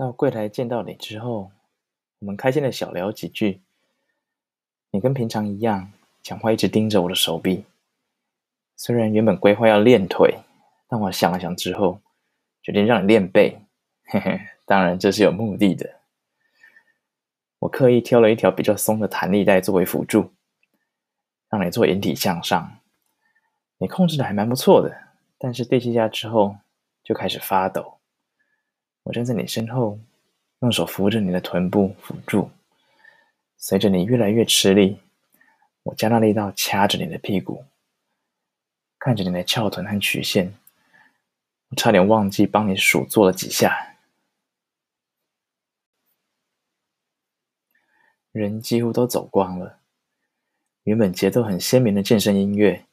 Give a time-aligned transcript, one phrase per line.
[0.00, 1.52] 到柜台见到你之后，
[2.20, 3.60] 我们开心的小聊几句。
[4.92, 5.92] 你跟平常一样，
[6.22, 7.66] 讲话一直盯着我的手臂。
[8.76, 10.38] 虽然原本规划要练腿，
[10.88, 12.00] 但我想了想之后，
[12.62, 13.60] 决定让你练背。
[14.04, 15.98] 嘿嘿，当然这是有目的的。
[17.58, 20.32] 我刻意挑了一条比较松的弹力带作为辅助，
[21.50, 22.78] 让你做引体向上。
[23.76, 24.96] 你控制的还蛮不错的，
[25.36, 26.56] 但是对几下之后
[27.04, 27.99] 就开始发抖。
[29.10, 29.98] 我站在你身后，
[30.60, 32.48] 用手扶着你的臀部辅助。
[33.56, 35.00] 随着你越来越吃力，
[35.82, 37.64] 我加大力道掐着你的屁股，
[39.00, 40.54] 看着你的翘臀和曲线，
[41.70, 43.96] 我差点忘记帮你数做了几下。
[48.30, 49.80] 人几乎都走光了，
[50.84, 52.84] 原本节奏很鲜明的健身音乐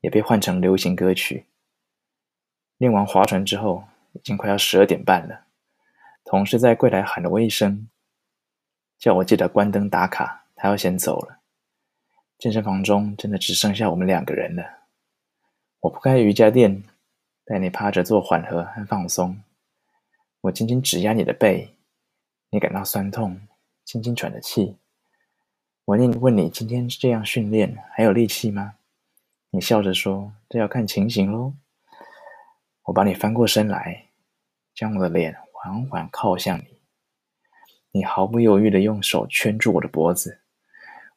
[0.00, 1.44] 也被换成流行歌曲。
[2.78, 5.44] 练完划船之后，已经快要十二点半了。
[6.30, 7.88] 同事在柜台喊了我一声，
[8.98, 11.38] 叫我记得关灯打卡，他要先走了。
[12.38, 14.62] 健身房中真的只剩下我们两个人了。
[15.80, 16.84] 我不开瑜伽垫，
[17.46, 19.42] 带你趴着做缓和和放松。
[20.42, 21.74] 我轻轻指压你的背，
[22.50, 23.40] 你感到酸痛。
[23.86, 24.76] 轻轻喘着气，
[25.86, 28.74] 我问问你今天这样训练还有力气吗？
[29.48, 31.54] 你笑着说：“这要看情形喽。”
[32.84, 34.08] 我把你翻过身来，
[34.74, 35.34] 将我的脸
[35.68, 36.80] 缓缓靠向你。
[37.90, 40.40] 你毫不犹豫地用手圈住我的脖子，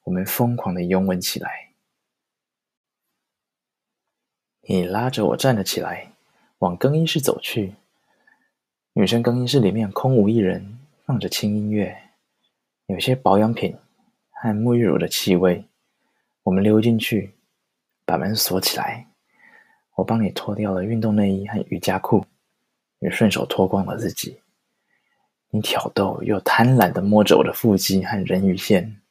[0.04, 1.72] 我们疯狂地拥吻起来。
[4.62, 6.12] 你拉着我站了起来，
[6.60, 7.76] 往更衣室走去。
[8.94, 11.98] 女生更衣室里面空无一人，放着轻音乐。
[12.88, 13.76] 有些保养品
[14.32, 15.66] 和沐浴乳的气味，
[16.44, 17.34] 我们溜进去，
[18.06, 19.08] 把门锁起来。
[19.96, 22.26] 我帮你脱掉了运动内衣和瑜伽裤，
[23.02, 24.40] 也顺手脱光了自己。
[25.50, 29.02] 你挑逗又贪婪地摸着我的腹肌和人鱼线，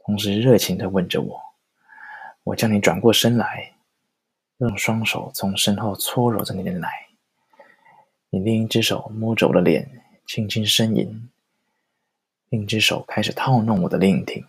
[0.00, 1.40] 同时热情地吻着我。
[2.42, 3.72] 我将你转过身来，
[4.58, 6.88] 用双手从身后搓揉着你的奶。
[8.28, 11.30] 你另一只手摸着我的脸，轻轻呻吟。
[12.50, 14.44] 另一只手开始套弄我的另挺，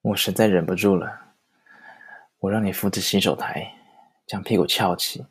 [0.00, 1.34] 我实在忍不住了。
[2.38, 3.74] 我让你扶着洗手台，
[4.26, 5.26] 将屁股翘起。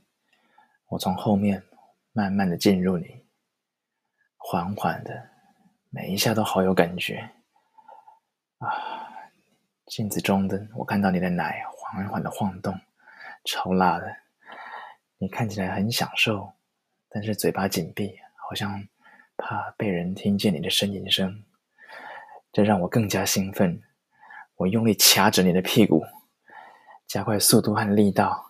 [0.89, 1.63] 我从后面
[2.11, 3.25] 慢慢的进入你，
[4.37, 5.29] 缓缓的，
[5.89, 7.29] 每一下都好有感觉。
[8.59, 9.09] 啊，
[9.87, 12.79] 镜子中的我看到你的奶缓缓的晃动，
[13.45, 14.15] 超辣的。
[15.17, 16.51] 你看起来很享受。
[17.15, 18.87] 但是嘴巴紧闭，好像
[19.37, 21.43] 怕被人听见你的呻吟声，
[22.51, 23.79] 这让我更加兴奋。
[24.55, 26.03] 我用力掐着你的屁股，
[27.05, 28.49] 加快速度和力道，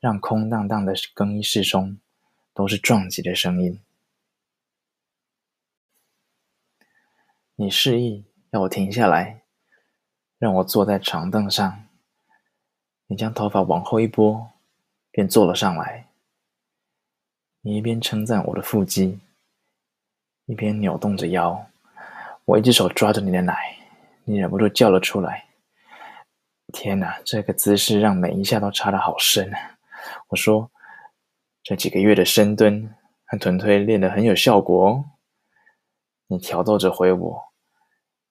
[0.00, 1.98] 让空荡荡的更衣室中
[2.54, 3.80] 都是撞击的声音。
[7.56, 9.42] 你示意要我停下来，
[10.38, 11.84] 让我坐在长凳上。
[13.08, 14.50] 你将头发往后一拨，
[15.10, 16.06] 便坐了上来。
[17.62, 19.18] 你一边称赞我的腹肌，
[20.44, 21.66] 一边扭动着腰。
[22.44, 23.76] 我一只手抓着你的奶，
[24.24, 25.46] 你忍不住叫了出来。
[26.72, 29.77] 天哪，这个姿势让每一下都插得好深啊！
[30.28, 30.70] 我说，
[31.62, 32.94] 这几个月的深蹲
[33.24, 35.04] 和臀推练得很有效果哦。
[36.26, 37.52] 你挑逗着回我，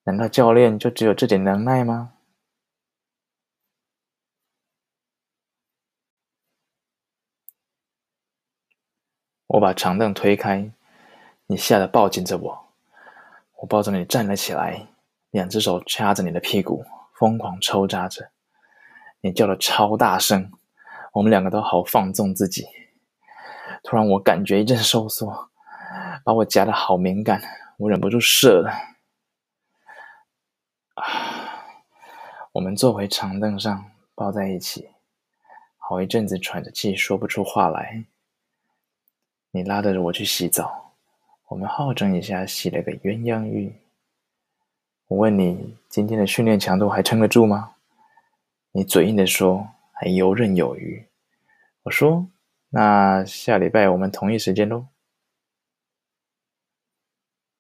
[0.03, 2.13] 难道教练就只有这点能耐吗？
[9.47, 10.71] 我把长凳推开，
[11.47, 12.67] 你吓得抱紧着我，
[13.55, 14.87] 我抱着你站了起来，
[15.31, 16.85] 两只手掐着你的屁股，
[17.17, 18.29] 疯狂抽扎着。
[19.21, 20.51] 你叫的超大声，
[21.17, 22.67] 我们两个都好放纵自己。
[23.83, 25.49] 突然，我感觉一阵收缩，
[26.23, 27.41] 把我夹得好敏感，
[27.77, 28.71] 我忍不住射了。
[30.93, 31.65] 啊！
[32.51, 33.83] 我们坐回长凳上，
[34.13, 34.89] 抱在一起，
[35.77, 38.05] 好一阵子喘着气，说不出话来。
[39.49, 40.93] 你拉着我去洗澡，
[41.47, 43.75] 我们好整一下洗了个鸳鸯浴。
[45.07, 47.73] 我问你今天的训练强度还撑得住吗？
[48.71, 49.67] 你嘴硬地说
[49.99, 51.07] 还游刃有余。
[51.83, 52.29] 我说
[52.69, 54.87] 那下礼拜我们同一时间喽。